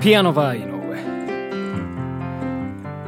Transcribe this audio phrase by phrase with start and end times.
[0.00, 0.76] ピアノバー井上。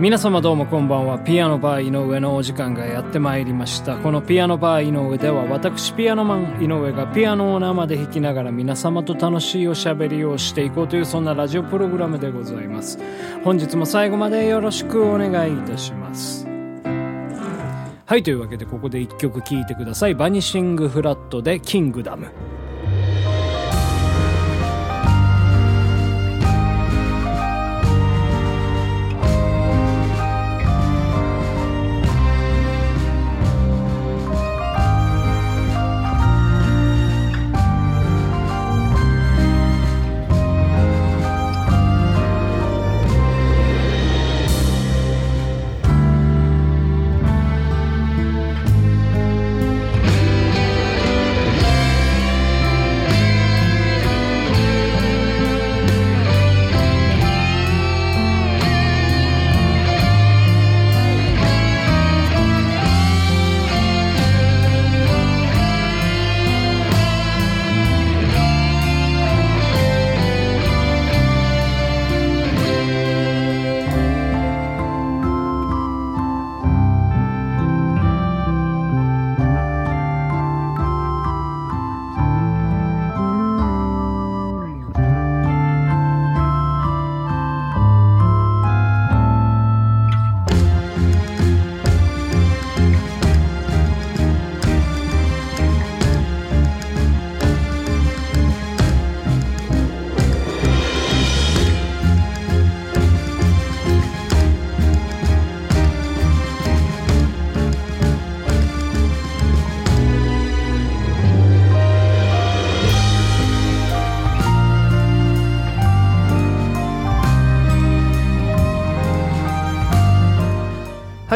[0.00, 1.18] 皆様どうもこんばんは。
[1.18, 3.98] ピアノバー井上のお時間がやってまいりました。
[3.98, 12.98] このピアノバー井上では私ピアノマン井上がピアノを生で弾きながら皆様と楽しいおしゃべりをしていこうというそんなラジオプログラムでございます。
[13.44, 16.46] 本日も最後までよろしくお願いいたします。
[18.06, 22.28] はいというわけでここで1曲聴いてください「バニシング・フラット」で「キングダム」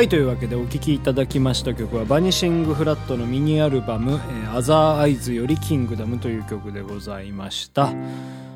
[0.02, 4.18] はいというわけでお聴きいただきました曲はバニシングフラットのミニアルバム
[4.52, 7.92] 「アザーアイズよりキングダム」という曲でございました。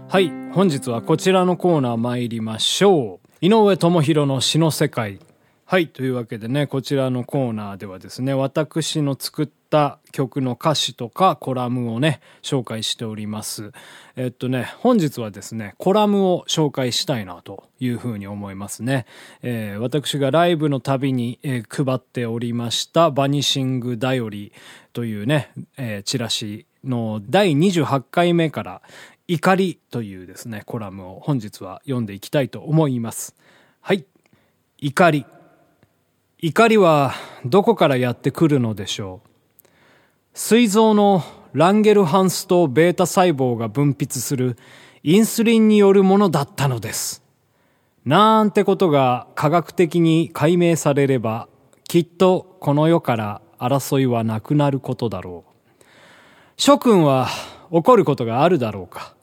[0.09, 3.29] はい本日はこちらのコーナー参りましょう。
[3.41, 5.21] 井上智弘の詩の世界。
[5.69, 13.73] はいというわけでねこちらのコーナーではですね私の作った曲の歌詞とかコラムをね紹介しております。
[14.15, 19.07] えっとね本日はですねコラムを紹介したいなというふうに思いますね、
[19.43, 24.53] えー、私がライブのたびに、えー、配っておりましたバニシングダイオリー
[24.93, 28.83] というね、えー、チラシの第28回目から
[29.27, 33.35] 怒りというですねコラムを本日は読んでいきたいと思います。
[33.81, 34.07] はい
[34.79, 35.27] 怒り。
[36.39, 37.15] 怒りは
[37.47, 39.29] どこからやってくるのでしょう？
[40.35, 41.23] 膵臓の
[41.55, 44.59] ランゲルハンスとベータ細胞が分泌する
[45.03, 47.25] インスリンによるものだったのです。
[48.05, 51.49] なんてことが科学的に解明されれば、
[51.85, 55.85] きっとこの世から争いはなくなることだろう。
[56.59, 57.29] 諸君は
[57.71, 59.15] 怒ることがあるだろうか？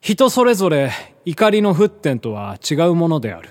[0.00, 0.90] 人それぞれ
[1.24, 3.50] 怒りの沸点とは違うものである。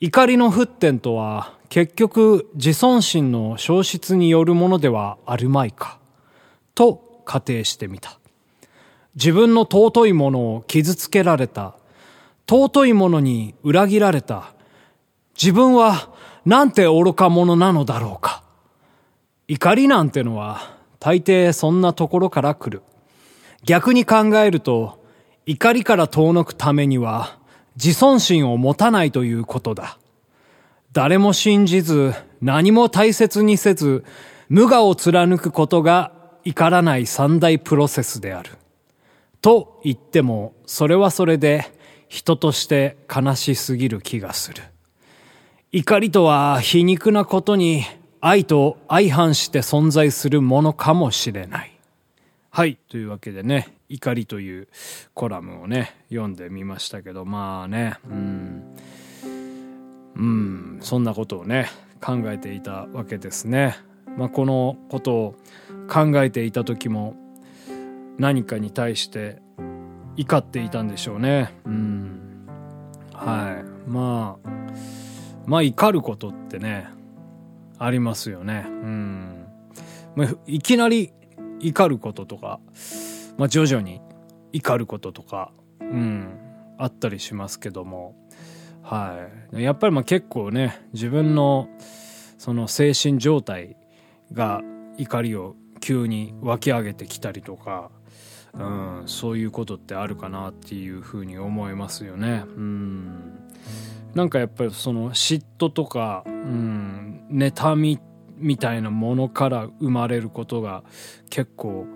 [0.00, 6.00] 怒りの沸点とは結局自尊心の消失によるものではあるまいか、
[6.74, 8.18] と仮定してみた。
[9.14, 11.76] 自分の尊いものを傷つけられた。
[12.48, 14.52] 尊いものに裏切られた。
[15.40, 16.10] 自分は
[16.44, 18.42] なんて愚か者なのだろうか。
[19.46, 22.82] 怒りなんてのは大抵そんなところから来る。
[23.62, 25.04] 逆に考えると、
[25.46, 27.38] 怒りから遠のくためには
[27.76, 29.98] 自尊心を持たないということだ。
[30.92, 34.04] 誰も信じず、何も大切にせず、
[34.48, 36.12] 無我を貫くことが
[36.44, 38.50] 怒らない三大プロセスである。
[39.40, 41.72] と言っても、それはそれで
[42.08, 44.62] 人として悲しすぎる気がする。
[45.72, 47.84] 怒りとは皮肉なことに
[48.20, 51.78] 愛と相反して存在するものかもしれない。
[52.50, 52.76] はい。
[52.88, 54.68] というわけでね、怒りという
[55.14, 58.76] コラムをね、読んでみましたけど、まあね、うん。
[60.20, 61.70] うんそんなことをね
[62.02, 63.76] 考えていたわけですね。
[64.16, 65.34] まあ、このことを
[65.88, 67.14] 考えていた時も
[68.18, 69.40] 何かに対して
[70.16, 71.54] 怒っていたんでしょうね。
[71.64, 72.46] うん、
[73.14, 74.48] はいまあ
[75.46, 76.88] まあ怒ることってね
[77.78, 78.66] ありますよね。
[78.68, 79.46] うん
[80.16, 81.12] まあ、いきなり
[81.60, 82.60] 怒ることとか、
[83.38, 84.02] まあ、徐々に
[84.52, 86.28] 怒ることとか、うん、
[86.78, 88.16] あったりしますけども
[88.82, 91.68] はい、やっぱりまあ結構ね自分の
[92.38, 93.76] その精神状態
[94.32, 94.62] が
[94.96, 97.90] 怒りを急に湧き上げてきたりとか
[98.54, 102.44] うん、そういうことってあるかなっていうふうに思いますよね。
[102.46, 103.40] うん
[104.14, 108.00] なんかやっぱりその嫉妬とか、うん、妬み
[108.36, 110.82] みたいなものから生まれることが
[111.28, 111.86] 結構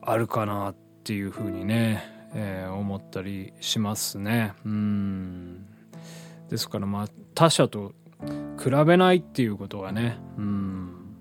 [0.00, 0.74] あるかなっ
[1.04, 2.02] ていうふうにね、
[2.34, 4.54] えー、思ったりしますね。
[4.64, 5.66] うん
[6.48, 7.92] ですからまあ他者と
[8.62, 11.16] 比べないっていうことがね、うん、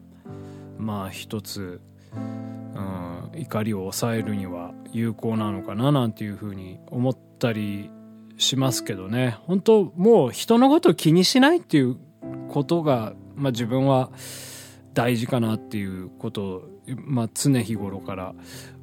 [0.78, 1.82] まあ一つ、
[2.14, 7.90] うん、怒りを抑えるには有効なのかななんていうふうに思ったり
[8.38, 9.38] しますけどね。
[9.48, 11.98] 本当もう人のこと気にしないっていう
[12.50, 14.12] ことが、まあ、自分は
[14.94, 16.70] 大事かなっていうことを、
[17.06, 18.36] まあ、常日頃から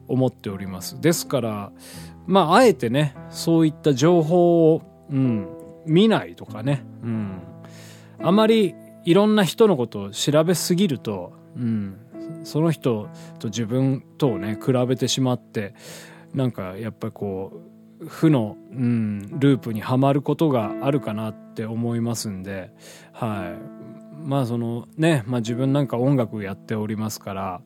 [0.09, 1.01] 思っております。
[1.01, 1.73] ですから
[2.27, 5.49] まああえてねそういった情報を、うん、
[5.91, 7.43] 見ないとかね、うん、
[8.23, 11.99] あまりいろんな人のことを調べすぎると、うん、
[12.45, 13.09] その人
[13.41, 15.75] と自分とをね比べてしまって
[16.33, 17.53] なんかやっぱりこ
[18.01, 22.73] う負の、うん、ループにはまることがあるかなって思いますんで
[23.13, 23.81] はい。
[24.23, 27.61] まあそのね、まあ、自分なんか音楽やっておりますから、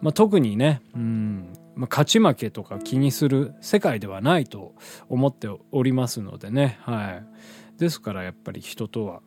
[0.00, 4.74] まあ、特にね、うんまあ、勝ち負けとか気にする世界ではないと
[5.08, 6.78] 思っておりますのでね。
[6.82, 7.22] は
[7.76, 7.78] い。
[7.78, 9.22] ですからやっぱり人とは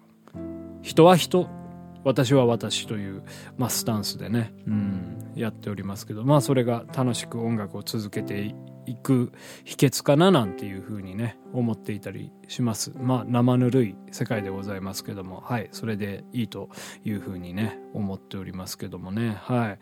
[0.81, 1.60] 人は人。
[2.03, 3.23] 私は私という、
[3.57, 8.53] まあ、スタンスでね、うん、やっておりますけどまあそれが楽しく音楽を続けて
[8.85, 9.31] いく
[9.63, 12.91] 秘訣かななんていうふうにね思っていたりします。
[12.95, 16.69] まあ生ぬるい世界でございますけどもはいそれでいいと
[17.05, 19.79] いうふうにね思っておりますけどもねはい。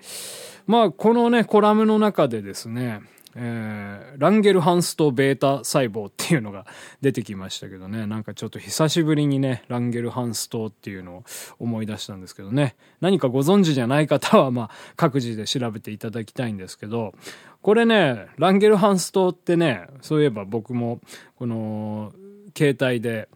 [0.67, 3.01] まあこのねコラムの中でですね
[3.35, 6.65] えー、ランゲルハンストベータ細胞っていうのが
[7.01, 8.07] 出てきましたけどね。
[8.07, 11.23] なんかちょっと久しぶりにねランゲルハンストっていうのを
[11.59, 12.75] 思い出したんですけどね。
[13.01, 17.13] 何かご存知じゃない方はまあ各自で調べていただきたいんですけど。
[17.61, 21.01] これねランゲルハンストってねそういえば僕も
[21.35, 22.13] この
[22.57, 23.27] 携帯で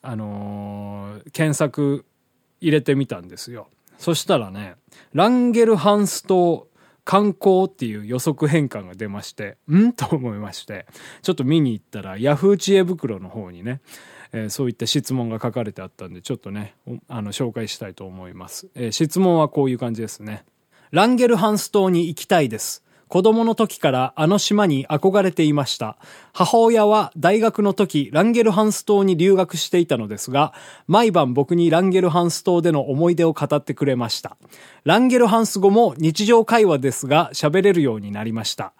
[0.00, 2.04] あのー、検索
[2.60, 3.68] 入れてみたんですよ。
[3.98, 4.76] そしたらね
[5.12, 6.68] ランゲルハンスト
[7.04, 9.92] 観光っていう予測変換が出まして、ん？
[9.92, 10.86] と思いまして、
[11.22, 13.80] ちょっと見に行ったら、ヤフー知恵袋の方にね、
[14.32, 16.74] えー、そういった質問が書かれてあったんで、ちょっとね、
[17.08, 18.68] あの、紹介したいと思います。
[18.74, 20.44] えー、質問はこういう感じですね。
[20.90, 22.83] ランゲルハンス島に行きたいです。
[23.08, 25.96] 子供の時からあの島に憧れていました。
[26.32, 30.52] 母親は大学の時、ランゲルハンス島に留学していたのですが、
[30.86, 34.36] 毎晩僕にランゲルハンス島での思い出を語ってくれました。
[34.84, 38.72] ランゲルハンス語も日常会話ですが喋れるようになりました。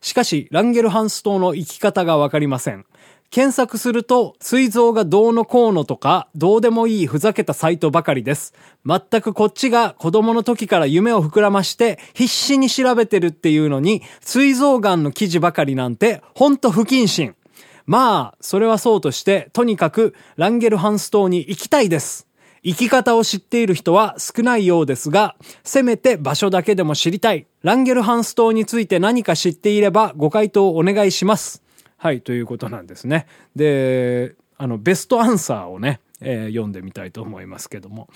[0.00, 2.86] しかし、ランゲルハンス島の生き方がわかりません。
[3.32, 8.52] 検索すると、膵臓がどうのこうのとか、どうでもいいふざけたサイトばかりです。
[8.84, 17.34] 全くこっちが子供の時から夢を膨らまして、必死に調べてるっていうのに、膵臓がんの記事ばかりなんて、ほんと不謹慎。
[17.86, 22.28] まあ、それはそうとして、とにかく、ランゲルハンス島に行きたいです。
[22.62, 27.46] 生き方を知っている人は少ないようですが、せめて場所だけでも知りたい。
[27.62, 31.62] ランゲルハンス島について何か知っていればご回答お願いします。
[32.02, 33.28] はい、ということなんですね。
[33.54, 38.08] で、あの、ベストアンサーをね、えー、読んでみたいと思いますけども。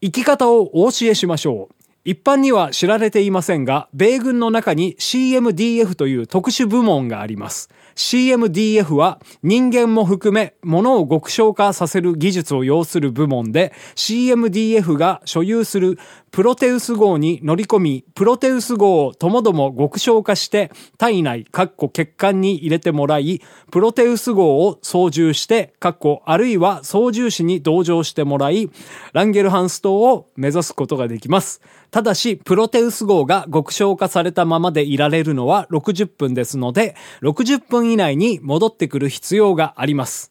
[0.00, 1.74] 生き方をお教えしましょう。
[2.04, 7.68] 一般には知られていませんが、米軍の中に CMDF という特殊部門があります。
[7.94, 15.98] CMDF は人間も含め物を極小化させる技術を要する部門で CMDF が所有する
[16.32, 23.40] プロテウス号に乗り込み、プロテウス号をともども極小化して体内、かっこ血管に入れてもらい、
[23.72, 28.70] プロテウス号を操縦して、かっこあるいは操縦士に同乗してもらい、
[29.12, 31.60] ランゲルハンス島を目指すことができます。
[31.90, 40.29] ただし、プロテウス号が極小化されたままでいられるのは60分ですので、60分以内に戻ってくる必要があります。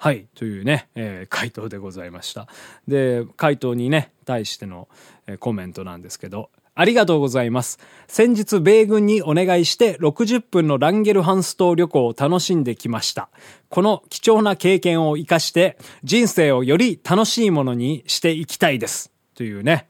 [0.00, 2.46] はい、というね、えー、回答でございました。
[2.86, 4.86] で、回答にね、対しての、
[5.26, 7.80] えー、コメントなんですけど、ありがとうございます。
[8.06, 13.28] 先日米軍にお願いして60分のランゲルハンス島旅行を楽しんできました。
[13.70, 19.10] この貴重な経験を活かして人生をより楽しいものにしていきたいです。
[19.34, 19.88] というね、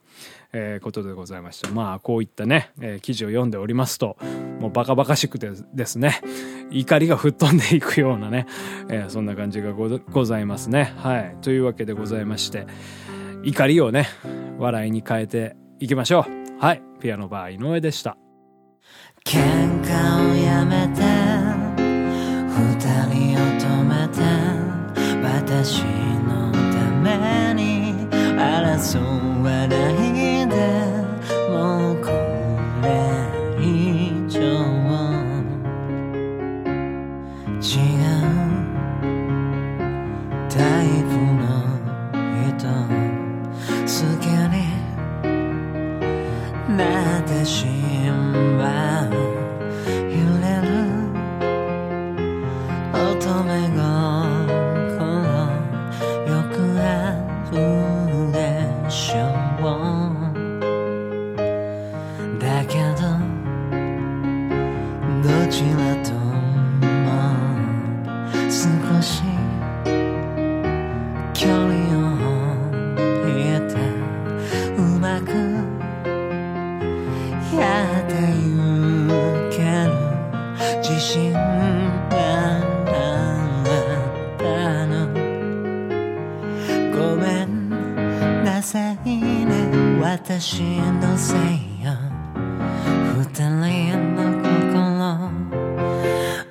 [0.51, 1.69] えー、ことでございました。
[1.69, 4.17] まあ、こういったね、えー、記事を読んでおりますと、
[4.59, 6.21] もうバカバカしくてですね、
[6.71, 8.47] 怒りが吹っ飛んでいくようなね、
[8.89, 10.93] えー、そんな感じがございますね。
[10.97, 11.35] はい。
[11.41, 12.65] というわけでございまして、
[13.43, 14.07] 怒りをね、
[14.57, 16.59] 笑いに変えていきましょう。
[16.59, 16.81] はい。
[16.99, 18.17] ピアノバー井上でした。
[19.23, 19.39] 喧
[19.83, 21.01] 嘩をやめて、
[22.49, 22.77] 二
[23.07, 24.21] 人を止めて、
[25.23, 25.83] 私
[26.25, 26.57] のた
[27.01, 27.93] めに
[28.37, 28.99] 争
[29.41, 30.08] わない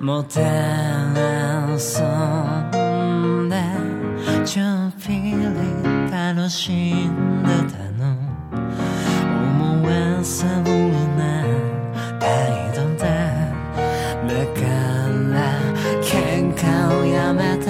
[0.09, 3.53] もてなそうで
[4.43, 5.33] ちょっぴり
[6.09, 6.71] 楽し
[7.05, 8.17] んでたの。
[8.51, 10.73] 思わせぶり
[11.15, 11.45] な
[12.19, 12.25] 態
[12.73, 13.05] 度で
[14.27, 14.65] だか
[15.29, 15.37] ら
[16.01, 16.59] 喧嘩
[16.99, 17.69] をやめて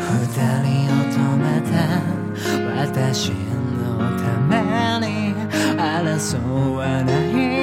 [0.00, 1.68] 二人を止めて
[2.74, 3.36] 私の
[4.18, 4.50] ため
[5.06, 5.34] に
[5.76, 6.40] 争
[6.72, 7.55] わない。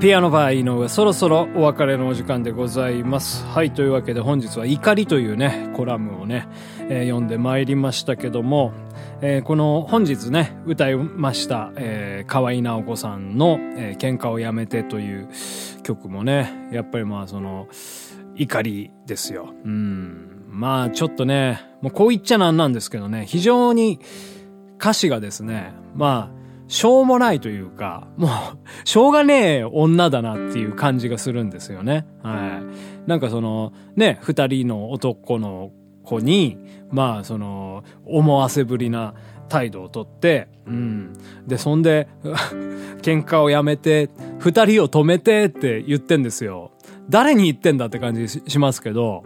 [0.00, 6.48] ピアノバー井上そろそろお別れのお時間でございますはいというわけで本日は「怒り」というねコラムをね
[6.90, 8.72] えー、読んでまいりましたけども、
[9.20, 15.28] えー、この本日ね、歌いました、えー、河合直子さんの、えー、喧嘩をやめてという
[15.82, 17.68] 曲もね、やっぱりまあその、
[18.36, 19.52] 怒りですよ。
[19.64, 20.46] うん。
[20.48, 24.00] まあちょっとね、もうこう言っちゃなんなんですけどね、非常に
[24.78, 26.37] 歌詞がですね、まあ、
[26.68, 28.30] しょうもないというか、もう、
[28.84, 32.06] しょうがねえ女だなっていう感じがするんですよね。
[32.22, 32.60] は
[33.06, 33.08] い。
[33.08, 35.72] なんかその、ね、二人の男の
[36.04, 36.58] 子に、
[36.90, 39.14] まあ、その、思わせぶりな
[39.48, 41.14] 態度をとって、うん。
[41.46, 42.08] で、そんで、
[43.02, 46.72] 喧嘩をやめて、二人を止めてって言ってんですよ。
[47.08, 49.24] 誰に言ってんだって感じしますけど、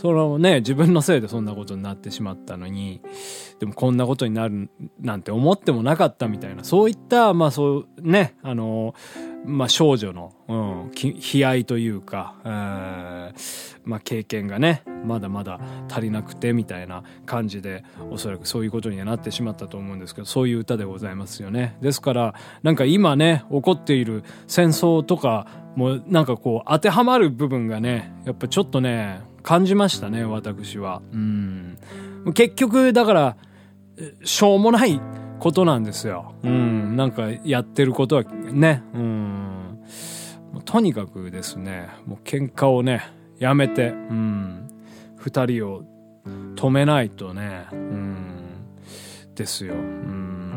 [0.00, 3.02] そのね、自分のせいでそんなことになってしまったのに、
[3.58, 8.94] でもこんなことになるなんて思ってもなかったみたいな、そういった、まあそうね、あの、
[9.44, 21.76] まあ少女の、うん、悲哀というか、えー、まあ経験がね、まだまだ足りなくてみたいな感じで、おそらくそういうことにはなってしまったと思うんですけど、そういう歌でございますよね。
[21.82, 31.02] ですから、なんか今ね、起こっている戦争とか、もうなんかこう当てはまる部分がね、やっぱちょっとね、感じましたね、私は。
[31.12, 31.78] うん。
[32.34, 33.36] 結局、だから、
[34.24, 35.00] しょうもない
[35.38, 36.34] ことなんですよ。
[36.42, 36.96] うん。
[36.96, 39.78] なんかやってることはね、うん。
[40.64, 43.02] とにかくですね、もう喧嘩をね、
[43.38, 44.68] やめて、うん。
[45.16, 45.82] 二人を
[46.56, 48.16] 止めないとね、うん。
[49.34, 49.74] ですよ。
[49.74, 50.52] うん。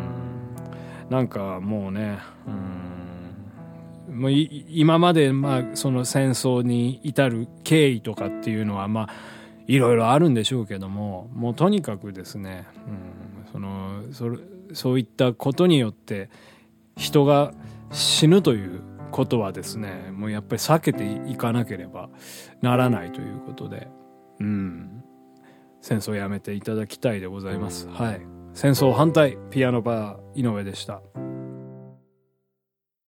[1.10, 3.03] なんかもうね、うん。
[4.14, 9.10] もう今まで、まあ、その戦争に至る経緯とかっていうのは、まあ、
[9.68, 14.38] いろいろあるんでしょうけども、もうとにかくですね、うん、その、それ、
[14.74, 16.30] そういったことによって
[16.98, 17.54] 人が
[17.92, 22.10] 死ぬということはですねもうやっぱり避けていかなければ
[22.62, 23.88] ならないということで
[24.40, 25.04] うん。
[25.82, 27.88] 戦争をやめていただきたいでございます。
[27.90, 28.22] はい。
[28.54, 31.02] 戦争反対ピアノバー井上でした。